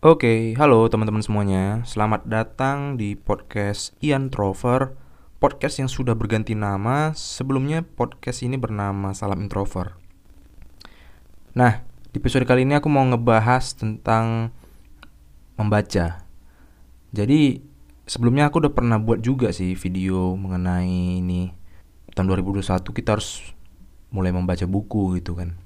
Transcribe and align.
Oke, 0.00 0.56
halo 0.56 0.88
teman-teman 0.88 1.20
semuanya. 1.20 1.84
Selamat 1.84 2.24
datang 2.24 2.96
di 2.96 3.20
podcast 3.20 3.92
Ian 4.00 4.32
Trover, 4.32 4.96
podcast 5.36 5.76
yang 5.76 5.92
sudah 5.92 6.16
berganti 6.16 6.56
nama. 6.56 7.12
Sebelumnya 7.12 7.84
podcast 7.84 8.40
ini 8.40 8.56
bernama 8.56 9.12
Salam 9.12 9.44
Introver. 9.44 10.00
Nah, 11.52 11.84
di 11.84 12.16
episode 12.16 12.48
kali 12.48 12.64
ini 12.64 12.80
aku 12.80 12.88
mau 12.88 13.04
ngebahas 13.04 13.76
tentang 13.76 14.56
membaca. 15.60 16.24
Jadi, 17.12 17.60
sebelumnya 18.08 18.48
aku 18.48 18.64
udah 18.64 18.72
pernah 18.72 18.96
buat 18.96 19.20
juga 19.20 19.52
sih 19.52 19.76
video 19.76 20.32
mengenai 20.32 21.20
ini. 21.20 21.52
Tahun 22.16 22.24
2021 22.24 22.64
kita 22.96 23.20
harus 23.20 23.44
mulai 24.08 24.32
membaca 24.32 24.64
buku 24.64 25.20
gitu 25.20 25.36
kan 25.36 25.60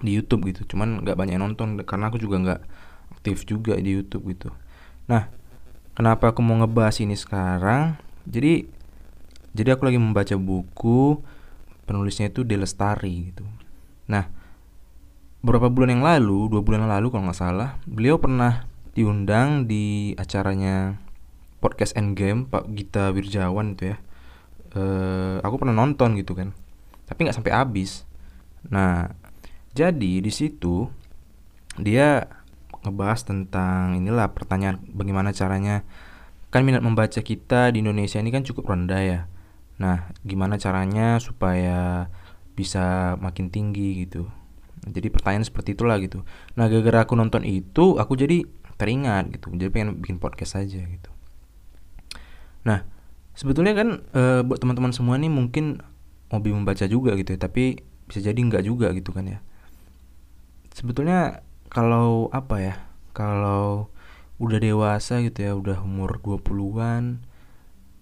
di 0.00 0.16
YouTube 0.16 0.48
gitu. 0.48 0.64
Cuman 0.72 1.04
nggak 1.04 1.20
banyak 1.20 1.36
nonton 1.36 1.76
karena 1.84 2.08
aku 2.08 2.16
juga 2.16 2.40
nggak 2.40 2.87
aktif 3.12 3.44
juga 3.48 3.76
di 3.76 3.96
YouTube 3.96 4.32
gitu. 4.32 4.50
Nah, 5.08 5.28
kenapa 5.96 6.30
aku 6.30 6.40
mau 6.44 6.56
ngebahas 6.60 7.00
ini 7.02 7.16
sekarang? 7.18 7.96
Jadi 8.28 8.68
jadi 9.56 9.74
aku 9.74 9.88
lagi 9.88 9.98
membaca 9.98 10.36
buku 10.36 11.18
penulisnya 11.88 12.28
itu 12.28 12.44
Delestari 12.44 13.32
gitu. 13.32 13.42
Nah, 14.06 14.28
beberapa 15.40 15.72
bulan 15.72 15.98
yang 15.98 16.04
lalu, 16.04 16.52
dua 16.52 16.60
bulan 16.62 16.84
yang 16.84 16.92
lalu 16.92 17.08
kalau 17.10 17.24
nggak 17.26 17.40
salah, 17.40 17.80
beliau 17.88 18.20
pernah 18.20 18.68
diundang 18.92 19.64
di 19.64 20.12
acaranya 20.14 21.00
podcast 21.58 21.96
Endgame 21.98 22.46
Pak 22.46 22.70
Gita 22.70 23.10
Wirjawan 23.10 23.74
itu 23.74 23.94
ya. 23.94 23.96
Uh, 24.68 25.40
aku 25.40 25.64
pernah 25.64 25.72
nonton 25.72 26.12
gitu 26.20 26.36
kan, 26.36 26.52
tapi 27.08 27.24
nggak 27.24 27.40
sampai 27.40 27.56
habis. 27.56 28.04
Nah, 28.68 29.08
jadi 29.72 30.20
di 30.20 30.28
situ 30.28 30.92
dia 31.80 32.28
ngebahas 32.84 33.20
tentang 33.26 33.98
inilah 33.98 34.30
pertanyaan 34.34 34.82
bagaimana 34.94 35.34
caranya 35.34 35.82
kan 36.48 36.64
minat 36.64 36.80
membaca 36.80 37.20
kita 37.20 37.72
di 37.72 37.84
Indonesia 37.84 38.16
ini 38.20 38.32
kan 38.32 38.44
cukup 38.44 38.72
rendah 38.72 39.02
ya. 39.04 39.20
Nah, 39.78 40.10
gimana 40.24 40.58
caranya 40.58 41.20
supaya 41.22 42.10
bisa 42.58 43.14
makin 43.20 43.52
tinggi 43.52 44.04
gitu. 44.06 44.26
Jadi 44.82 45.12
pertanyaan 45.12 45.46
seperti 45.46 45.76
itulah 45.76 46.00
gitu. 46.02 46.24
Nah, 46.56 46.66
gara-gara 46.66 47.04
aku 47.04 47.14
nonton 47.14 47.44
itu, 47.44 48.00
aku 48.00 48.16
jadi 48.18 48.42
teringat 48.80 49.30
gitu. 49.36 49.52
Jadi 49.54 49.70
pengen 49.70 50.00
bikin 50.00 50.18
podcast 50.18 50.58
aja 50.58 50.80
gitu. 50.82 51.10
Nah, 52.66 52.82
sebetulnya 53.36 53.76
kan 53.76 54.02
e, 54.10 54.22
buat 54.42 54.58
teman-teman 54.58 54.90
semua 54.90 55.14
nih 55.20 55.30
mungkin 55.30 55.84
hobi 56.32 56.50
membaca 56.50 56.86
juga 56.88 57.14
gitu 57.14 57.36
ya, 57.36 57.38
tapi 57.38 57.84
bisa 58.08 58.24
jadi 58.24 58.38
enggak 58.38 58.64
juga 58.64 58.90
gitu 58.96 59.14
kan 59.14 59.28
ya. 59.28 59.38
Sebetulnya 60.72 61.44
kalau 61.68 62.32
apa 62.32 62.56
ya 62.60 62.74
kalau 63.12 63.92
udah 64.38 64.58
dewasa 64.62 65.20
gitu 65.24 65.38
ya 65.42 65.52
udah 65.56 65.82
umur 65.82 66.22
20-an 66.22 67.24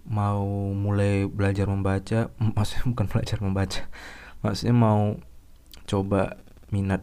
mau 0.06 0.46
mulai 0.76 1.26
belajar 1.26 1.66
membaca 1.66 2.30
maksudnya 2.54 2.84
bukan 2.92 3.06
belajar 3.10 3.38
membaca 3.42 3.82
maksudnya 4.44 4.76
mau 4.76 5.18
coba 5.86 6.38
minat 6.70 7.02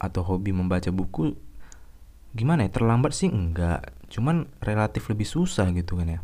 atau 0.00 0.24
hobi 0.24 0.52
membaca 0.52 0.88
buku 0.88 1.36
gimana 2.34 2.66
ya 2.66 2.70
terlambat 2.70 3.12
sih? 3.12 3.28
Enggak 3.28 3.96
cuman 4.10 4.50
relatif 4.58 5.06
lebih 5.06 5.22
susah 5.22 5.70
gitu 5.70 5.94
kan 6.02 6.18
ya. 6.18 6.20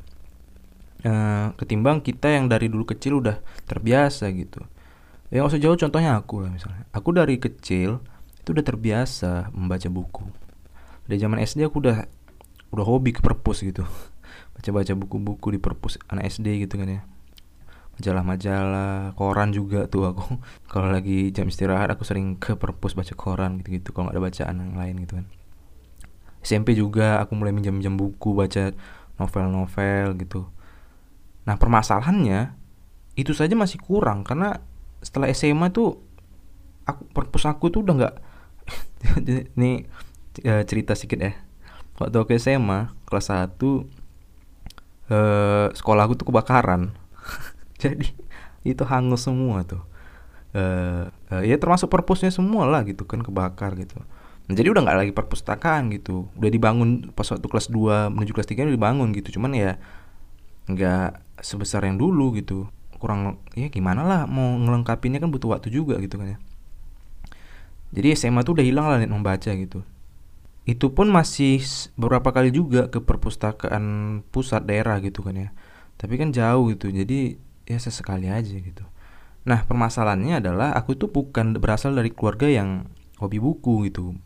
E, 1.07 1.13
ketimbang 1.55 2.03
kita 2.03 2.35
yang 2.35 2.51
dari 2.51 2.67
dulu 2.67 2.83
kecil 2.83 3.23
udah 3.23 3.39
terbiasa 3.63 4.27
gitu. 4.35 4.67
Ya 5.31 5.47
usah 5.47 5.59
jauh 5.59 5.79
contohnya 5.79 6.19
aku 6.19 6.43
lah 6.43 6.51
misalnya. 6.51 6.87
Aku 6.91 7.15
dari 7.15 7.39
kecil 7.39 8.03
itu 8.47 8.55
udah 8.55 8.63
terbiasa 8.63 9.51
membaca 9.51 9.91
buku. 9.91 10.23
Dari 11.11 11.19
zaman 11.19 11.43
SD 11.43 11.67
aku 11.67 11.83
udah 11.83 12.07
udah 12.71 12.85
hobi 12.87 13.11
ke 13.11 13.19
perpus 13.19 13.67
gitu. 13.67 13.83
Baca-baca 14.55 14.95
buku-buku 14.95 15.51
di 15.51 15.59
perpus 15.59 15.99
anak 16.07 16.31
SD 16.31 16.63
gitu 16.63 16.79
kan 16.79 16.87
ya. 16.87 17.03
Majalah-majalah 17.99 19.19
koran 19.19 19.51
juga 19.51 19.91
tuh 19.91 20.15
aku. 20.15 20.39
Kalau 20.71 20.95
lagi 20.95 21.35
jam 21.35 21.51
istirahat 21.51 21.91
aku 21.91 22.07
sering 22.07 22.39
ke 22.39 22.55
perpus 22.55 22.95
baca 22.95 23.11
koran 23.19 23.59
gitu-gitu 23.59 23.91
kalau 23.91 24.07
nggak 24.07 24.15
ada 24.15 24.23
bacaan 24.23 24.55
yang 24.63 24.79
lain 24.79 24.95
gitu 25.03 25.13
kan. 25.19 25.27
SMP 26.47 26.79
juga 26.79 27.19
aku 27.19 27.35
mulai 27.35 27.51
minjam-minjam 27.51 27.99
buku 27.99 28.31
baca 28.31 28.71
novel-novel 29.19 30.15
gitu. 30.23 30.47
Nah 31.51 31.59
permasalahannya 31.59 32.55
itu 33.19 33.35
saja 33.35 33.59
masih 33.59 33.83
kurang 33.83 34.23
karena 34.23 34.63
setelah 35.03 35.27
SMA 35.35 35.75
tuh 35.75 35.99
aku 36.87 37.11
perpus 37.11 37.51
aku 37.51 37.75
tuh 37.75 37.83
udah 37.83 37.95
nggak 37.99 38.15
ini 39.57 39.87
uh, 40.45 40.63
cerita 40.67 40.93
sedikit 40.93 41.21
ya. 41.23 41.33
Waktu 41.97 42.17
aku 42.21 42.37
SMA 42.37 42.93
kelas 43.09 43.33
1 43.33 43.57
uh, 43.57 43.85
sekolah 45.73 46.03
aku 46.05 46.15
tuh 46.19 46.29
kebakaran. 46.29 46.93
Jadi 47.83 48.13
itu 48.67 48.83
hangus 48.85 49.25
semua 49.25 49.63
tuh. 49.65 49.83
Uh, 50.57 51.13
uh, 51.29 51.43
ya 51.45 51.61
termasuk 51.61 51.93
perpusnya 51.93 52.33
semua 52.33 52.65
lah 52.65 52.83
gitu 52.89 53.05
kan 53.05 53.21
kebakar 53.21 53.77
gitu. 53.77 54.01
Nah, 54.47 54.55
jadi 54.55 54.71
udah 54.71 54.83
nggak 54.87 54.99
lagi 55.05 55.13
perpustakaan 55.13 55.91
gitu. 55.91 56.31
Udah 56.39 56.49
dibangun 56.49 57.11
pas 57.13 57.27
waktu 57.29 57.45
kelas 57.45 57.67
2 57.69 58.15
menuju 58.15 58.31
kelas 58.31 58.49
3 58.49 58.65
udah 58.65 58.77
dibangun 58.79 59.11
gitu. 59.13 59.37
Cuman 59.37 59.53
ya 59.53 59.77
nggak 60.71 61.43
sebesar 61.45 61.85
yang 61.85 61.99
dulu 61.99 62.33
gitu. 62.39 62.71
Kurang 62.97 63.43
ya 63.53 63.69
gimana 63.69 64.07
lah 64.07 64.21
mau 64.25 64.57
ngelengkapinnya 64.57 65.21
kan 65.21 65.29
butuh 65.29 65.53
waktu 65.53 65.69
juga 65.69 66.01
gitu 66.01 66.17
kan 66.17 66.39
ya 66.39 66.39
jadi 67.95 68.19
SMA 68.19 68.43
tuh 68.43 68.59
udah 68.59 68.67
hilang 68.67 68.87
lah 68.91 68.99
membaca 69.07 69.51
gitu. 69.53 69.87
Itu 70.67 70.91
pun 70.91 71.07
masih 71.15 71.63
beberapa 71.95 72.35
kali 72.35 72.51
juga 72.51 72.91
ke 72.91 72.99
perpustakaan 72.99 74.21
pusat 74.35 74.67
daerah 74.67 74.99
gitu 74.99 75.23
kan 75.23 75.39
ya. 75.39 75.49
Tapi 75.95 76.19
kan 76.19 76.35
jauh 76.35 76.75
gitu 76.75 76.91
jadi 76.91 77.39
ya 77.67 77.79
sesekali 77.79 78.27
aja 78.27 78.57
gitu. 78.59 78.83
Nah 79.47 79.63
permasalahannya 79.63 80.43
adalah 80.43 80.75
aku 80.75 80.99
tuh 80.99 81.09
bukan 81.15 81.55
berasal 81.63 81.95
dari 81.95 82.11
keluarga 82.11 82.51
yang 82.51 82.91
hobi 83.23 83.39
buku 83.39 83.87
gitu. 83.87 84.19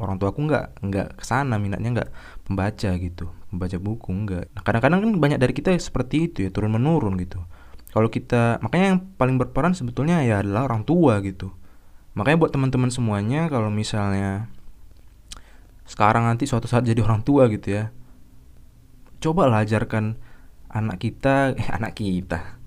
Orang 0.00 0.16
tua 0.16 0.32
aku 0.32 0.48
nggak 0.48 0.80
nggak 0.80 1.08
ke 1.20 1.24
sana 1.28 1.60
minatnya 1.60 2.00
nggak 2.00 2.10
membaca 2.48 2.90
gitu 2.96 3.28
membaca 3.52 3.76
buku 3.76 4.08
nggak. 4.08 4.44
Nah, 4.56 4.62
kadang-kadang 4.64 5.04
kan 5.04 5.10
banyak 5.20 5.38
dari 5.38 5.52
kita 5.52 5.76
seperti 5.76 6.32
itu 6.32 6.48
ya 6.48 6.50
turun 6.50 6.72
menurun 6.72 7.20
gitu. 7.20 7.44
Kalau 7.92 8.08
kita 8.08 8.56
makanya 8.64 8.96
yang 8.96 9.00
paling 9.20 9.36
berperan 9.36 9.76
sebetulnya 9.76 10.24
ya 10.24 10.40
adalah 10.40 10.64
orang 10.64 10.88
tua 10.88 11.20
gitu 11.20 11.52
makanya 12.12 12.38
buat 12.40 12.52
teman-teman 12.52 12.92
semuanya 12.92 13.48
kalau 13.48 13.72
misalnya 13.72 14.52
sekarang 15.88 16.28
nanti 16.28 16.44
suatu 16.44 16.68
saat 16.68 16.84
jadi 16.84 17.00
orang 17.04 17.24
tua 17.24 17.48
gitu 17.48 17.72
ya 17.72 17.84
coba 19.22 19.46
ajarkan 19.62 20.18
anak 20.72 20.98
kita 20.98 21.52
eh 21.60 21.68
anak 21.70 21.94
kita. 21.94 22.58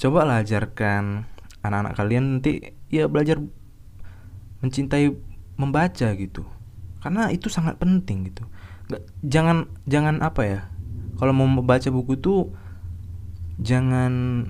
Coba 0.00 0.24
ajarkan 0.40 1.28
anak-anak 1.60 1.92
kalian 1.94 2.40
nanti 2.40 2.72
ya 2.88 3.06
belajar 3.06 3.38
mencintai 4.64 5.12
membaca 5.60 6.08
gitu. 6.16 6.42
Karena 7.04 7.28
itu 7.28 7.52
sangat 7.52 7.76
penting 7.76 8.32
gitu. 8.32 8.48
Nggak 8.88 9.02
jangan 9.22 9.56
jangan 9.84 10.24
apa 10.24 10.42
ya 10.42 10.60
kalau 11.20 11.36
mau 11.36 11.46
membaca 11.46 11.86
buku 11.92 12.16
tuh 12.16 12.50
jangan 13.60 14.44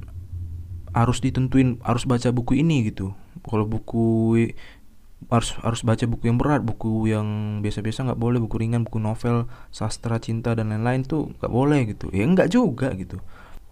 harus 0.94 1.19
ditentuin 1.19 1.82
harus 1.82 2.06
baca 2.06 2.31
buku 2.31 2.62
ini 2.62 2.87
gitu 2.91 3.15
kalau 3.50 3.66
buku 3.66 4.38
harus 5.28 5.53
harus 5.61 5.84
baca 5.84 6.06
buku 6.09 6.33
yang 6.33 6.41
berat 6.41 6.65
buku 6.65 7.12
yang 7.12 7.61
biasa-biasa 7.61 8.09
nggak 8.09 8.21
boleh 8.21 8.41
buku 8.41 8.56
ringan 8.56 8.88
buku 8.88 8.97
novel 8.97 9.50
sastra 9.69 10.16
cinta 10.16 10.56
dan 10.56 10.72
lain-lain 10.72 11.05
tuh 11.05 11.34
nggak 11.43 11.53
boleh 11.53 11.81
gitu. 11.91 12.09
Ya 12.15 12.25
nggak 12.25 12.49
juga 12.55 12.94
gitu. 12.94 13.19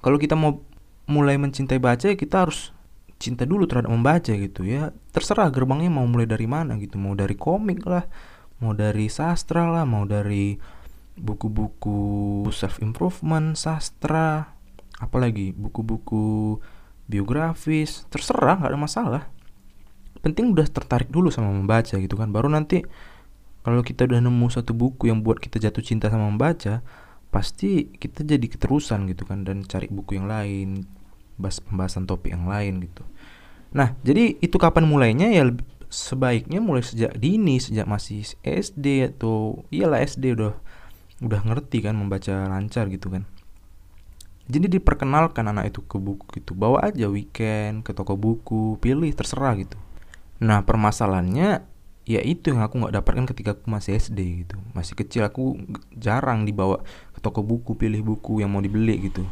Kalau 0.03 0.19
kita 0.21 0.35
mau 0.35 0.61
mulai 1.09 1.41
mencintai 1.41 1.81
baca 1.81 2.13
kita 2.13 2.37
harus 2.45 2.75
cinta 3.19 3.49
dulu 3.49 3.65
terhadap 3.65 3.95
membaca 3.95 4.35
gitu 4.35 4.67
ya. 4.67 4.91
Terserah 5.15 5.49
gerbangnya 5.49 5.89
mau 5.89 6.05
mulai 6.05 6.27
dari 6.29 6.45
mana 6.45 6.77
gitu. 6.77 7.01
Mau 7.01 7.17
dari 7.17 7.39
komik 7.39 7.87
lah 7.87 8.05
mau 8.59 8.75
dari 8.75 9.07
sastra 9.07 9.71
lah 9.71 9.87
mau 9.87 10.03
dari 10.03 10.59
buku-buku 11.19 12.47
self 12.51 12.83
improvement 12.83 13.55
sastra 13.55 14.55
apalagi 14.99 15.55
buku-buku 15.55 16.59
biografis 17.07 18.07
terserah 18.11 18.59
nggak 18.59 18.71
ada 18.75 18.79
masalah 18.79 19.23
penting 20.21 20.53
udah 20.53 20.67
tertarik 20.69 21.09
dulu 21.09 21.31
sama 21.33 21.51
membaca 21.51 21.97
gitu 21.97 22.15
kan. 22.15 22.31
Baru 22.31 22.51
nanti 22.51 22.83
kalau 23.63 23.85
kita 23.85 24.09
udah 24.09 24.21
nemu 24.23 24.47
satu 24.49 24.73
buku 24.73 25.11
yang 25.11 25.21
buat 25.21 25.43
kita 25.43 25.61
jatuh 25.61 25.85
cinta 25.85 26.09
sama 26.09 26.31
membaca 26.31 26.81
pasti 27.29 27.93
kita 27.93 28.25
jadi 28.25 28.47
keterusan 28.49 29.05
gitu 29.13 29.29
kan 29.29 29.45
dan 29.45 29.61
cari 29.69 29.93
buku 29.93 30.17
yang 30.17 30.25
lain 30.25 30.89
bahas 31.37 31.61
pembahasan 31.61 32.09
topik 32.09 32.33
yang 32.33 32.49
lain 32.49 32.81
gitu. 32.81 33.05
Nah 33.77 33.93
jadi 34.01 34.41
itu 34.41 34.57
kapan 34.57 34.89
mulainya? 34.89 35.29
Ya 35.29 35.45
sebaiknya 35.89 36.61
mulai 36.65 36.85
sejak 36.85 37.17
dini 37.17 37.61
sejak 37.61 37.85
masih 37.85 38.25
SD 38.45 39.17
atau 39.17 39.65
iyalah 39.69 40.05
SD 40.05 40.37
udah 40.37 40.57
udah 41.19 41.41
ngerti 41.45 41.85
kan 41.85 41.93
membaca 41.99 42.49
lancar 42.49 42.89
gitu 42.89 43.13
kan. 43.13 43.29
Jadi 44.49 44.81
diperkenalkan 44.81 45.45
anak 45.45 45.77
itu 45.77 45.85
ke 45.85 46.01
buku 46.01 46.25
gitu. 46.41 46.57
Bawa 46.57 46.89
aja 46.89 47.05
weekend 47.13 47.85
ke 47.85 47.93
toko 47.93 48.17
buku 48.17 48.81
pilih 48.81 49.13
terserah 49.13 49.53
gitu 49.61 49.77
Nah 50.39 50.63
permasalahannya 50.63 51.67
ya 52.09 52.21
itu 52.25 52.57
yang 52.57 52.65
aku 52.65 52.81
nggak 52.81 52.95
dapatkan 53.03 53.27
ketika 53.35 53.51
aku 53.59 53.69
masih 53.69 53.99
SD 53.99 54.47
gitu. 54.47 54.57
Masih 54.73 54.97
kecil 54.97 55.27
aku 55.27 55.59
jarang 55.93 56.49
dibawa 56.49 56.81
ke 57.13 57.19
toko 57.21 57.45
buku 57.45 57.77
pilih 57.77 58.01
buku 58.01 58.41
yang 58.41 58.55
mau 58.55 58.63
dibeli 58.63 59.11
gitu. 59.13 59.27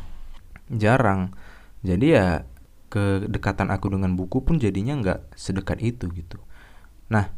Jarang. 0.68 1.32
Jadi 1.80 2.06
ya 2.12 2.44
kedekatan 2.92 3.72
aku 3.72 3.96
dengan 3.96 4.14
buku 4.14 4.42
pun 4.44 4.60
jadinya 4.60 4.98
nggak 4.98 5.38
sedekat 5.38 5.78
itu 5.80 6.10
gitu. 6.12 6.42
Nah 7.08 7.30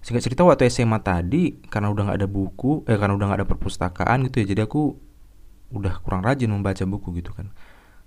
singkat 0.00 0.22
cerita 0.22 0.46
waktu 0.46 0.70
SMA 0.70 1.02
tadi 1.02 1.58
karena 1.66 1.90
udah 1.90 2.08
nggak 2.10 2.18
ada 2.22 2.28
buku 2.30 2.86
eh 2.86 2.94
karena 2.94 3.18
udah 3.18 3.26
nggak 3.26 3.40
ada 3.42 3.48
perpustakaan 3.48 4.30
gitu 4.30 4.46
ya 4.46 4.54
jadi 4.54 4.70
aku 4.70 4.94
udah 5.74 5.98
kurang 5.98 6.22
rajin 6.22 6.48
membaca 6.48 6.86
buku 6.86 7.10
gitu 7.18 7.34
kan. 7.34 7.50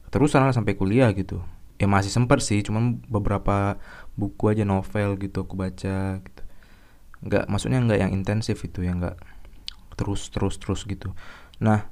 Terus 0.10 0.33
sampai 0.33 0.74
kuliah 0.74 1.13
gitu 1.13 1.44
ya 1.79 1.87
masih 1.87 2.11
sempet 2.11 2.43
sih 2.43 2.59
cuman 2.59 2.99
beberapa 3.07 3.79
buku 4.19 4.51
aja 4.51 4.67
novel 4.67 5.15
gitu 5.15 5.47
aku 5.47 5.55
baca 5.55 6.19
gitu. 6.19 6.41
Nggak 7.23 7.43
maksudnya 7.47 7.79
nggak 7.79 7.99
yang 7.99 8.11
intensif 8.11 8.59
itu 8.67 8.83
ya 8.83 8.91
nggak 8.91 9.15
terus 9.95 10.27
terus 10.29 10.59
terus 10.59 10.83
gitu. 10.83 11.15
Nah 11.63 11.87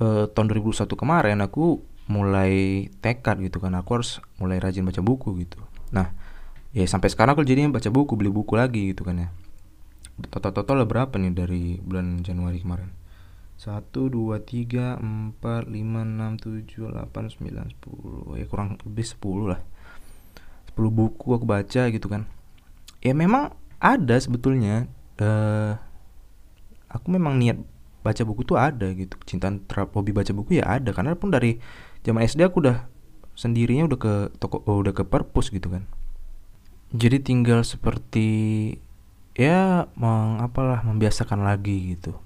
eh, 0.00 0.24
tahun 0.32 0.48
2001 0.48 0.88
kemarin 0.96 1.38
aku 1.44 1.84
mulai 2.08 2.88
tekad 3.04 3.38
gitu 3.38 3.62
kan 3.62 3.76
aku 3.78 4.00
harus 4.00 4.18
mulai 4.40 4.56
rajin 4.58 4.82
baca 4.88 5.04
buku 5.04 5.44
gitu. 5.44 5.60
Nah 5.92 6.16
ya 6.72 6.88
sampai 6.88 7.12
sekarang 7.12 7.36
aku 7.36 7.44
jadinya 7.44 7.76
baca 7.76 7.92
buku 7.92 8.16
beli 8.16 8.32
buku 8.32 8.56
lagi 8.56 8.96
gitu 8.96 9.04
kan 9.04 9.28
ya. 9.28 9.28
Total 10.32 10.56
total 10.56 10.88
berapa 10.88 11.12
nih 11.20 11.32
dari 11.36 11.62
bulan 11.84 12.24
Januari 12.24 12.60
kemarin 12.64 13.01
satu 13.62 14.10
dua 14.10 14.42
tiga 14.42 14.98
empat 14.98 15.70
lima 15.70 16.02
enam 16.02 16.34
tujuh 16.34 16.90
delapan 16.90 17.30
sembilan 17.30 17.70
sepuluh. 17.70 18.34
Ya 18.34 18.50
kurang 18.50 18.74
lebih 18.82 19.06
sepuluh 19.06 19.54
lah. 19.54 19.62
Sepuluh 20.66 20.90
buku 20.90 21.30
aku 21.30 21.46
baca 21.46 21.86
gitu 21.86 22.10
kan. 22.10 22.26
Ya 22.98 23.14
memang 23.14 23.54
ada 23.78 24.18
sebetulnya 24.18 24.90
uh, 25.22 25.78
aku 26.90 27.06
memang 27.14 27.38
niat 27.38 27.62
baca 28.02 28.26
buku 28.26 28.42
tuh 28.42 28.58
ada 28.58 28.90
gitu. 28.98 29.14
Cinta 29.22 29.46
terhadap 29.46 29.94
hobi 29.94 30.10
baca 30.10 30.34
buku 30.34 30.58
ya 30.58 30.66
ada. 30.66 30.90
Karena 30.90 31.14
pun 31.14 31.30
dari 31.30 31.62
zaman 32.02 32.26
SD 32.26 32.42
aku 32.42 32.66
udah 32.66 32.90
sendirinya 33.38 33.86
udah 33.86 33.98
ke 34.02 34.12
toko 34.42 34.58
oh, 34.66 34.82
udah 34.82 34.90
ke 34.90 35.06
perpus 35.06 35.54
gitu 35.54 35.70
kan. 35.70 35.86
Jadi 36.90 37.22
tinggal 37.22 37.62
seperti 37.62 38.26
ya 39.38 39.86
mengapalah 39.94 40.82
membiasakan 40.82 41.46
lagi 41.46 41.94
gitu 41.94 42.18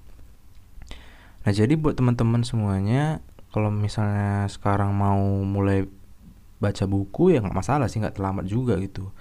Nah 1.47 1.55
jadi 1.55 1.79
buat 1.79 1.95
teman-teman 1.95 2.43
semuanya 2.43 3.23
kalau 3.55 3.71
misalnya 3.71 4.51
sekarang 4.51 4.91
mau 4.91 5.47
mulai 5.47 5.87
baca 6.59 6.83
buku 6.83 7.31
ya 7.31 7.39
nggak 7.39 7.55
masalah 7.55 7.87
sih 7.87 8.03
nggak 8.03 8.19
terlambat 8.19 8.51
juga 8.51 8.75
gitu. 8.83 9.15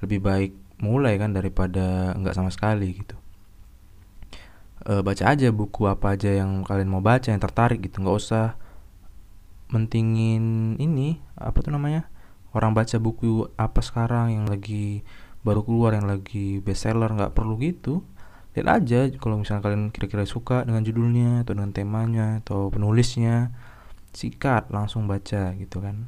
Lebih 0.00 0.24
baik 0.24 0.52
mulai 0.80 1.20
kan 1.20 1.36
daripada 1.36 2.16
nggak 2.16 2.32
sama 2.32 2.48
sekali 2.48 3.04
gitu. 3.04 3.12
E, 4.88 5.04
baca 5.04 5.20
aja 5.28 5.52
buku 5.52 5.84
apa 5.84 6.16
aja 6.16 6.32
yang 6.32 6.64
kalian 6.64 6.88
mau 6.88 7.04
baca 7.04 7.28
yang 7.28 7.44
tertarik 7.44 7.84
gitu 7.84 8.00
nggak 8.00 8.16
usah 8.16 8.56
mentingin 9.68 10.80
ini 10.80 11.20
apa 11.36 11.60
tuh 11.60 11.76
namanya 11.76 12.08
orang 12.56 12.72
baca 12.72 12.96
buku 12.96 13.52
apa 13.60 13.84
sekarang 13.84 14.32
yang 14.32 14.48
lagi 14.48 15.04
baru 15.44 15.60
keluar 15.60 15.92
yang 15.92 16.08
lagi 16.08 16.64
bestseller 16.64 17.12
nggak 17.12 17.36
perlu 17.36 17.60
gitu 17.60 18.00
lihat 18.60 18.84
aja 18.84 19.08
kalau 19.16 19.40
misalnya 19.40 19.64
kalian 19.64 19.88
kira-kira 19.88 20.28
suka 20.28 20.62
dengan 20.68 20.84
judulnya 20.84 21.42
atau 21.42 21.56
dengan 21.56 21.72
temanya 21.72 22.44
atau 22.44 22.68
penulisnya 22.68 23.50
sikat 24.12 24.68
langsung 24.68 25.08
baca 25.08 25.56
gitu 25.56 25.78
kan. 25.80 26.06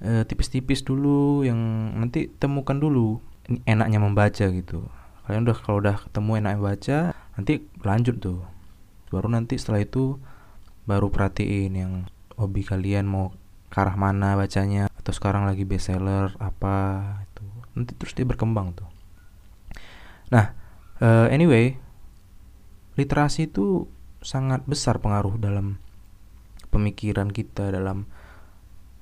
E, 0.00 0.24
tipis-tipis 0.24 0.82
dulu 0.86 1.44
yang 1.44 1.58
nanti 1.98 2.30
temukan 2.40 2.78
dulu 2.78 3.20
enaknya 3.68 3.98
membaca 4.00 4.46
gitu. 4.48 4.88
Kalian 5.28 5.44
udah 5.44 5.56
kalau 5.60 5.78
udah 5.84 5.96
ketemu 6.08 6.30
enaknya 6.40 6.60
baca 6.60 6.98
nanti 7.36 7.68
lanjut 7.84 8.16
tuh. 8.18 8.40
Baru 9.12 9.28
nanti 9.28 9.60
setelah 9.60 9.84
itu 9.84 10.16
baru 10.88 11.12
perhatiin 11.12 11.72
yang 11.76 11.92
hobi 12.40 12.64
kalian 12.64 13.04
mau 13.04 13.34
ke 13.68 13.76
arah 13.76 13.96
mana 14.00 14.34
bacanya 14.34 14.88
atau 14.88 15.12
sekarang 15.12 15.44
lagi 15.44 15.68
bestseller 15.68 16.32
apa 16.40 17.04
itu. 17.28 17.44
Nanti 17.76 17.92
terus 17.94 18.16
dia 18.16 18.24
berkembang 18.24 18.74
tuh. 18.74 18.88
Nah 20.32 20.57
uh, 21.02 21.26
anyway 21.30 21.78
literasi 22.98 23.46
itu 23.46 23.86
sangat 24.18 24.66
besar 24.66 24.98
pengaruh 24.98 25.38
dalam 25.38 25.78
pemikiran 26.74 27.30
kita 27.30 27.70
dalam 27.70 28.10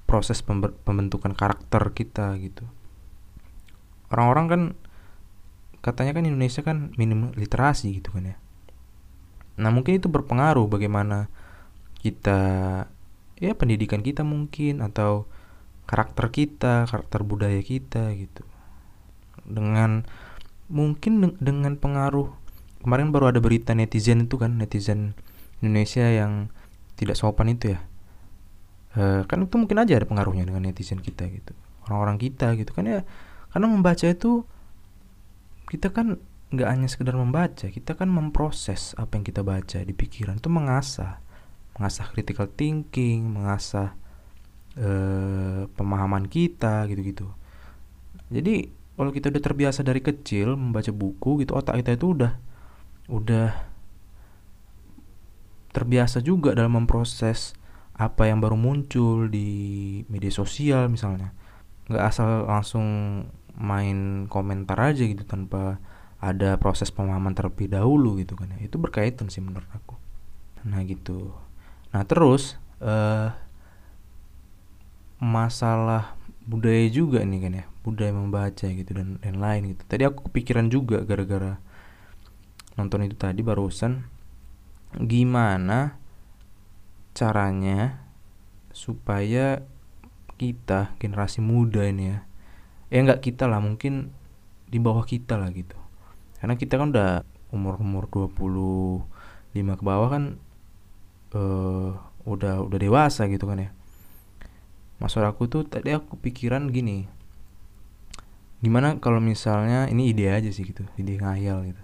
proses 0.06 0.38
pembentukan 0.86 1.34
karakter 1.34 1.90
kita 1.90 2.36
gitu. 2.38 2.62
Orang-orang 4.12 4.46
kan 4.46 4.62
katanya 5.82 6.14
kan 6.14 6.24
Indonesia 6.28 6.62
kan 6.62 6.94
minim 6.94 7.34
literasi 7.34 7.98
gitu 7.98 8.14
kan 8.14 8.34
ya. 8.34 8.36
Nah 9.58 9.72
mungkin 9.74 9.98
itu 9.98 10.06
berpengaruh 10.06 10.68
bagaimana 10.70 11.26
kita 11.98 12.38
ya 13.40 13.52
pendidikan 13.58 14.04
kita 14.04 14.22
mungkin 14.22 14.84
atau 14.84 15.26
karakter 15.90 16.30
kita 16.30 16.86
karakter 16.86 17.26
budaya 17.26 17.58
kita 17.64 18.14
gitu. 18.14 18.46
Dengan 19.42 20.06
mungkin 20.66 21.38
dengan 21.38 21.78
pengaruh 21.78 22.30
kemarin 22.82 23.10
baru 23.10 23.34
ada 23.34 23.40
berita 23.42 23.74
netizen 23.74 24.30
itu 24.30 24.38
kan 24.38 24.58
netizen 24.58 25.18
Indonesia 25.62 26.06
yang 26.06 26.50
tidak 26.94 27.18
sopan 27.18 27.50
itu 27.50 27.74
ya. 27.74 27.80
E, 28.96 29.26
kan 29.26 29.42
itu 29.42 29.56
mungkin 29.58 29.78
aja 29.82 29.98
ada 29.98 30.06
pengaruhnya 30.08 30.48
dengan 30.48 30.64
netizen 30.64 31.02
kita 31.02 31.26
gitu. 31.30 31.52
Orang-orang 31.86 32.18
kita 32.18 32.54
gitu 32.58 32.70
kan 32.70 32.86
ya. 32.86 33.02
Karena 33.50 33.66
membaca 33.70 34.06
itu 34.06 34.44
kita 35.66 35.90
kan 35.90 36.22
nggak 36.54 36.68
hanya 36.70 36.86
sekedar 36.86 37.18
membaca 37.18 37.66
kita 37.66 37.98
kan 37.98 38.06
memproses 38.06 38.94
apa 38.94 39.18
yang 39.18 39.26
kita 39.26 39.42
baca 39.42 39.82
di 39.82 39.90
pikiran 39.90 40.38
itu 40.38 40.46
mengasah. 40.46 41.18
Mengasah 41.76 42.06
critical 42.14 42.48
thinking 42.48 43.26
mengasah 43.34 43.98
e, 44.78 44.88
pemahaman 45.74 46.30
kita 46.30 46.86
gitu-gitu. 46.86 47.28
Jadi 48.30 48.70
kalau 48.96 49.12
kita 49.12 49.28
udah 49.28 49.42
terbiasa 49.44 49.84
dari 49.84 50.00
kecil 50.00 50.56
membaca 50.56 50.88
buku 50.88 51.44
gitu 51.44 51.52
otak 51.52 51.84
kita 51.84 52.00
itu 52.00 52.16
udah 52.16 52.32
udah 53.12 53.52
terbiasa 55.76 56.24
juga 56.24 56.56
dalam 56.56 56.80
memproses 56.80 57.52
apa 57.96 58.28
yang 58.28 58.40
baru 58.40 58.56
muncul 58.56 59.28
di 59.28 60.00
media 60.08 60.32
sosial 60.32 60.88
misalnya. 60.88 61.36
Nggak 61.88 62.04
asal 62.08 62.48
langsung 62.48 62.86
main 63.56 64.28
komentar 64.28 64.76
aja 64.80 65.04
gitu 65.04 65.24
tanpa 65.24 65.80
ada 66.20 66.56
proses 66.56 66.88
pemahaman 66.88 67.32
terlebih 67.36 67.68
dahulu 67.68 68.16
gitu 68.16 68.36
kan 68.36 68.52
ya. 68.56 68.68
Itu 68.68 68.80
berkaitan 68.80 69.28
sih 69.28 69.44
menurut 69.44 69.68
aku. 69.72 69.96
Nah 70.64 70.80
gitu. 70.84 71.36
Nah 71.92 72.04
terus 72.08 72.56
uh, 72.80 73.32
masalah 75.20 76.16
budaya 76.46 76.86
juga 76.88 77.26
nih 77.26 77.40
kan 77.42 77.52
ya 77.58 77.64
budaya 77.82 78.14
membaca 78.14 78.66
gitu 78.70 78.90
dan 78.94 79.18
lain 79.20 79.38
lain 79.42 79.62
gitu. 79.74 79.82
Tadi 79.90 80.02
aku 80.06 80.30
kepikiran 80.30 80.70
juga 80.70 81.02
gara-gara 81.02 81.58
nonton 82.78 83.02
itu 83.02 83.18
tadi 83.18 83.42
barusan 83.42 84.06
gimana 84.96 85.98
caranya 87.16 88.06
supaya 88.70 89.64
kita 90.36 90.94
generasi 91.00 91.40
muda 91.42 91.82
ini 91.82 92.14
ya 92.14 92.18
ya 92.92 92.98
nggak 93.02 93.24
kita 93.24 93.50
lah 93.50 93.58
mungkin 93.58 94.14
di 94.70 94.78
bawah 94.78 95.02
kita 95.02 95.34
lah 95.34 95.50
gitu. 95.50 95.74
Karena 96.38 96.54
kita 96.54 96.78
kan 96.78 96.94
udah 96.94 97.26
umur 97.50 97.80
umur 97.82 98.06
25 98.06 99.02
ke 99.54 99.82
bawah 99.82 100.08
kan 100.14 100.24
uh, 101.34 101.90
udah 102.26 102.62
udah 102.66 102.78
dewasa 102.78 103.26
gitu 103.30 103.46
kan 103.46 103.66
ya 103.66 103.70
maksud 105.02 105.22
aku 105.24 105.46
tuh 105.46 105.62
tadi 105.68 105.92
aku 105.92 106.16
pikiran 106.16 106.72
gini 106.72 107.08
gimana 108.64 108.96
kalau 108.96 109.20
misalnya 109.20 109.84
ini 109.92 110.10
ide 110.10 110.32
aja 110.32 110.48
sih 110.48 110.64
gitu 110.64 110.82
ide 110.96 111.20
ngayal 111.20 111.68
gitu. 111.68 111.82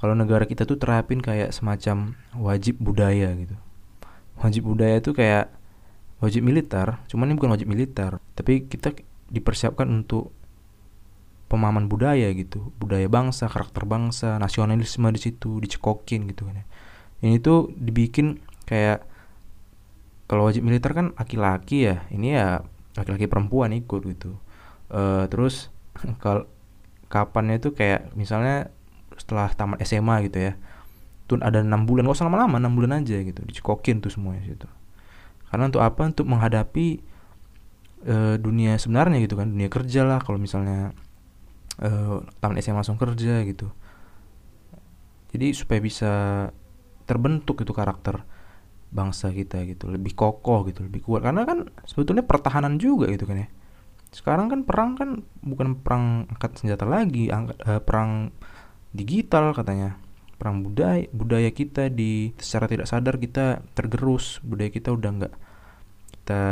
Kalau 0.00 0.16
negara 0.16 0.48
kita 0.48 0.64
tuh 0.64 0.80
terapin 0.80 1.20
kayak 1.20 1.52
semacam 1.52 2.16
wajib 2.32 2.80
budaya 2.80 3.36
gitu. 3.36 3.52
Wajib 4.40 4.64
budaya 4.64 4.96
itu 4.96 5.12
kayak 5.12 5.52
wajib 6.20 6.44
militer 6.44 7.00
cuman 7.08 7.32
ini 7.32 7.34
bukan 7.40 7.52
wajib 7.56 7.68
militer 7.68 8.20
tapi 8.36 8.68
kita 8.68 8.92
dipersiapkan 9.32 9.88
untuk 9.88 10.36
pemahaman 11.48 11.88
budaya 11.88 12.28
gitu 12.36 12.70
budaya 12.76 13.08
bangsa 13.08 13.48
karakter 13.48 13.88
bangsa 13.88 14.36
nasionalisme 14.36 15.08
di 15.10 15.20
situ 15.20 15.58
dicekokin 15.58 16.30
gitu 16.30 16.46
kan 16.46 16.62
ya. 16.62 16.66
Ini 17.20 17.36
tuh 17.44 17.68
dibikin 17.76 18.40
kayak 18.64 19.04
kalau 20.30 20.46
wajib 20.46 20.62
militer 20.62 20.94
kan 20.94 21.10
laki-laki 21.18 21.90
ya 21.90 22.06
ini 22.14 22.38
ya 22.38 22.62
laki-laki 22.94 23.26
perempuan 23.26 23.74
ikut 23.74 24.06
gitu. 24.06 24.38
Uh, 24.86 25.26
terus 25.26 25.74
kalau 26.22 26.46
kapannya 27.10 27.58
itu 27.58 27.74
kayak 27.74 28.14
misalnya 28.14 28.70
setelah 29.18 29.50
tamat 29.50 29.82
SMA 29.82 30.30
gitu 30.30 30.38
ya 30.38 30.52
tuh 31.26 31.42
ada 31.42 31.66
enam 31.66 31.82
bulan 31.82 32.06
gak 32.06 32.22
usah 32.22 32.26
lama-lama 32.30 32.62
enam 32.62 32.74
bulan 32.74 33.02
aja 33.02 33.18
gitu 33.18 33.42
dicekokin 33.42 33.98
tuh 33.98 34.14
semuanya 34.14 34.46
situ. 34.46 34.70
Karena 35.50 35.66
untuk 35.66 35.82
apa? 35.82 36.06
Untuk 36.06 36.30
menghadapi 36.30 36.86
e, 38.06 38.14
dunia 38.38 38.78
sebenarnya 38.78 39.18
gitu 39.26 39.34
kan 39.34 39.50
dunia 39.50 39.66
kerja 39.66 40.06
lah 40.06 40.22
kalau 40.22 40.38
misalnya 40.38 40.94
uh, 41.82 42.22
tamat 42.38 42.62
SMA 42.62 42.82
langsung 42.82 42.98
kerja 42.98 43.42
gitu. 43.42 43.66
Jadi 45.34 45.46
supaya 45.54 45.82
bisa 45.82 46.12
terbentuk 47.06 47.62
itu 47.66 47.74
karakter 47.74 48.22
bangsa 48.90 49.30
kita 49.30 49.62
gitu 49.70 49.86
lebih 49.86 50.12
kokoh 50.18 50.66
gitu 50.66 50.82
lebih 50.84 51.06
kuat. 51.06 51.22
Karena 51.22 51.46
kan 51.46 51.70
sebetulnya 51.86 52.26
pertahanan 52.26 52.76
juga 52.76 53.06
gitu 53.10 53.24
kan 53.24 53.46
ya. 53.46 53.48
Sekarang 54.10 54.50
kan 54.50 54.66
perang 54.66 54.98
kan 54.98 55.22
bukan 55.46 55.78
perang 55.78 56.26
angkat 56.26 56.58
senjata 56.58 56.82
lagi 56.84 57.30
angkat, 57.30 57.56
uh, 57.62 57.80
perang 57.80 58.34
digital 58.90 59.54
katanya. 59.54 59.96
Perang 60.40 60.64
budaya 60.64 61.04
budaya 61.12 61.50
kita 61.52 61.92
di 61.92 62.32
secara 62.40 62.66
tidak 62.66 62.88
sadar 62.88 63.20
kita 63.20 63.60
tergerus 63.76 64.40
budaya 64.40 64.72
kita 64.72 64.88
udah 64.90 65.10
nggak 65.20 65.34
kita 66.10 66.42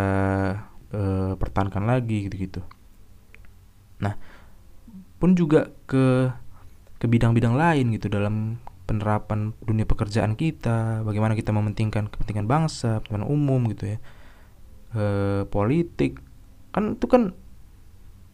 uh, 0.93 1.33
pertahankan 1.35 1.89
lagi 1.89 2.29
gitu-gitu. 2.29 2.61
Nah 4.05 4.15
pun 5.19 5.35
juga 5.35 5.73
ke 5.91 6.31
ke 6.99 7.07
bidang-bidang 7.11 7.55
lain 7.59 7.95
gitu 7.95 8.07
dalam 8.11 8.59
penerapan 8.89 9.53
dunia 9.61 9.85
pekerjaan 9.85 10.33
kita, 10.33 11.05
bagaimana 11.05 11.37
kita 11.37 11.53
mementingkan 11.53 12.09
kepentingan 12.09 12.49
bangsa, 12.49 13.05
kepentingan 13.05 13.29
umum 13.29 13.69
gitu 13.69 13.93
ya, 13.93 13.99
e, 14.97 15.05
politik, 15.53 16.25
kan 16.73 16.97
itu 16.97 17.05
kan 17.05 17.37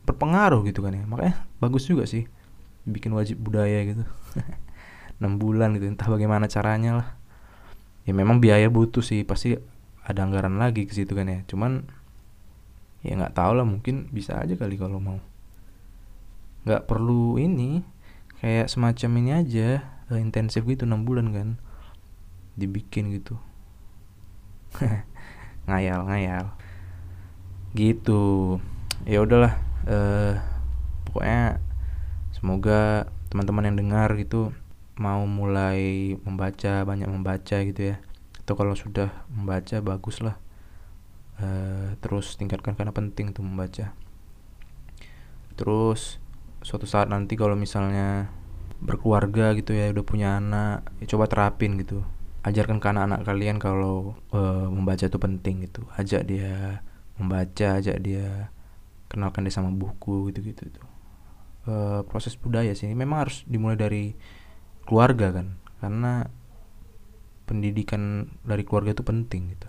berpengaruh 0.06 0.62
gitu 0.70 0.86
kan 0.86 0.94
ya, 0.94 1.02
makanya 1.10 1.42
bagus 1.58 1.90
juga 1.90 2.06
sih 2.06 2.30
bikin 2.86 3.10
wajib 3.18 3.42
budaya 3.42 3.82
gitu, 3.82 4.06
enam 5.18 5.42
bulan 5.42 5.74
gitu, 5.74 5.90
entah 5.90 6.06
bagaimana 6.06 6.46
caranya 6.46 7.02
lah, 7.02 7.08
ya 8.06 8.14
memang 8.14 8.38
biaya 8.38 8.70
butuh 8.70 9.02
sih, 9.02 9.26
pasti 9.26 9.58
ada 10.06 10.22
anggaran 10.22 10.54
lagi 10.54 10.86
ke 10.86 10.94
situ 10.94 11.18
kan 11.18 11.26
ya, 11.26 11.42
cuman 11.50 11.82
ya 13.02 13.18
nggak 13.18 13.34
tahu 13.34 13.58
lah 13.58 13.66
mungkin 13.66 14.06
bisa 14.14 14.38
aja 14.38 14.54
kali 14.54 14.78
kalau 14.78 15.02
mau, 15.02 15.18
nggak 16.62 16.86
perlu 16.86 17.42
ini 17.42 17.82
kayak 18.38 18.70
semacam 18.70 19.10
ini 19.18 19.30
aja 19.34 19.68
uh, 20.10 20.18
intensif 20.20 20.64
gitu 20.64 20.84
enam 20.88 21.06
bulan 21.06 21.30
kan. 21.30 21.48
Dibikin 22.58 23.12
gitu. 23.14 23.38
Ngayal 25.68 26.04
ngayal. 26.08 26.46
Gitu. 27.72 28.58
Ya 29.04 29.20
udahlah 29.20 29.58
uh, 29.88 30.40
pokoknya 31.08 31.60
semoga 32.32 33.10
teman-teman 33.28 33.72
yang 33.72 33.76
dengar 33.80 34.14
gitu 34.16 34.54
mau 34.94 35.26
mulai 35.26 36.14
membaca 36.22 36.86
banyak 36.86 37.08
membaca 37.10 37.56
gitu 37.62 37.94
ya. 37.94 37.96
Atau 38.44 38.54
kalau 38.54 38.76
sudah 38.76 39.10
membaca 39.32 39.80
bagus 39.80 40.20
lah 40.20 40.36
uh, 41.40 41.96
terus 41.98 42.36
tingkatkan 42.38 42.78
karena 42.78 42.94
penting 42.94 43.34
tuh 43.34 43.42
membaca. 43.42 43.94
Terus 45.54 46.18
suatu 46.64 46.88
saat 46.88 47.10
nanti 47.10 47.36
kalau 47.36 47.54
misalnya 47.54 48.30
berkeluarga 48.84 49.56
gitu 49.56 49.72
ya 49.72 49.90
udah 49.90 50.04
punya 50.04 50.28
anak 50.38 50.84
ya 51.00 51.16
coba 51.16 51.24
terapin 51.26 51.80
gitu. 51.80 52.04
Ajarkan 52.44 52.76
ke 52.76 52.86
anak-anak 52.92 53.24
kalian 53.24 53.56
kalau 53.56 54.20
uh, 54.36 54.68
membaca 54.68 55.08
itu 55.08 55.16
penting 55.16 55.64
gitu. 55.64 55.88
Ajak 55.96 56.28
dia 56.28 56.84
membaca 57.16 57.80
ajak 57.80 57.96
dia 58.04 58.52
kenalkan 59.08 59.46
dia 59.46 59.54
sama 59.54 59.70
buku 59.72 60.28
gitu 60.28 60.42
gitu 60.42 60.66
tuh 60.68 60.86
uh, 61.68 62.00
proses 62.06 62.36
budaya 62.36 62.72
sih. 62.76 62.92
Memang 62.92 63.28
harus 63.28 63.42
dimulai 63.48 63.76
dari 63.78 64.04
keluarga 64.84 65.32
kan 65.32 65.56
karena 65.80 66.28
pendidikan 67.44 68.32
dari 68.44 68.64
keluarga 68.64 68.96
itu 68.96 69.04
penting 69.04 69.52
gitu. 69.56 69.68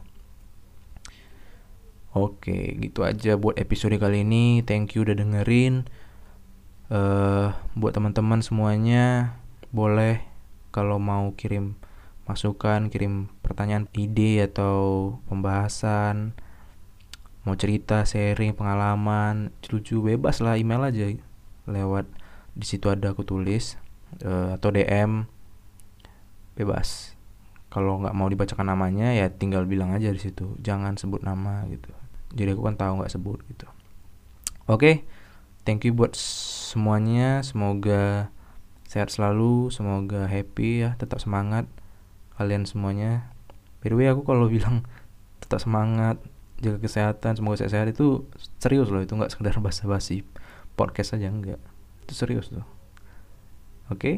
Oke, 2.16 2.80
gitu 2.80 3.04
aja 3.04 3.36
buat 3.36 3.60
episode 3.60 4.00
kali 4.00 4.24
ini. 4.24 4.64
Thank 4.64 4.96
you 4.96 5.04
udah 5.04 5.20
dengerin 5.20 5.84
uh, 6.90 7.56
buat 7.74 7.94
teman-teman 7.96 8.42
semuanya 8.42 9.38
boleh 9.74 10.22
kalau 10.70 11.00
mau 11.00 11.32
kirim 11.40 11.80
masukan, 12.26 12.90
kirim 12.90 13.30
pertanyaan, 13.46 13.86
ide 13.94 14.42
atau 14.44 15.18
pembahasan, 15.30 16.34
mau 17.46 17.54
cerita, 17.54 18.02
sharing 18.02 18.58
pengalaman, 18.58 19.54
lucu 19.70 20.02
bebas 20.02 20.42
lah 20.42 20.58
email 20.58 20.82
aja 20.82 21.06
lewat 21.70 22.10
di 22.58 22.66
situ 22.66 22.90
ada 22.90 23.14
aku 23.14 23.22
tulis 23.26 23.78
uh, 24.26 24.58
atau 24.58 24.70
DM 24.74 25.30
bebas. 26.58 27.14
Kalau 27.70 28.00
nggak 28.00 28.16
mau 28.16 28.32
dibacakan 28.32 28.72
namanya 28.72 29.12
ya 29.12 29.28
tinggal 29.28 29.68
bilang 29.68 29.92
aja 29.92 30.10
di 30.10 30.22
situ, 30.22 30.56
jangan 30.64 30.98
sebut 30.98 31.22
nama 31.22 31.68
gitu. 31.70 31.92
Jadi 32.34 32.56
aku 32.56 32.64
kan 32.66 32.76
tahu 32.80 33.04
nggak 33.04 33.12
sebut 33.14 33.40
gitu. 33.52 33.68
Oke, 34.66 34.82
okay, 34.82 34.96
thank 35.66 35.84
you 35.84 35.92
buat 35.92 36.14
semuanya. 36.16 37.42
Semoga 37.42 38.30
sehat 38.86 39.12
selalu 39.12 39.74
semoga 39.74 40.30
happy 40.30 40.86
ya 40.86 40.96
tetap 40.96 41.20
semangat 41.20 41.68
kalian 42.38 42.64
semuanya. 42.64 43.34
By 43.82 43.92
the 43.92 43.98
way 43.98 44.08
aku 44.08 44.24
kalau 44.24 44.48
bilang 44.48 44.86
tetap 45.44 45.60
semangat 45.60 46.22
jaga 46.64 46.80
kesehatan 46.80 47.36
semoga 47.36 47.60
sehat-sehat 47.60 47.92
itu 47.92 48.24
serius 48.64 48.88
loh 48.88 49.04
itu 49.04 49.12
nggak 49.12 49.34
sekedar 49.34 49.60
basa-basi 49.66 50.24
podcast 50.80 51.20
aja 51.20 51.28
enggak 51.28 51.60
itu 52.08 52.14
serius 52.16 52.48
tuh. 52.48 52.64
Oke? 53.92 54.00
Okay? 54.00 54.16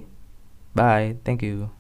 bye 0.78 1.18
thank 1.26 1.42
you 1.42 1.77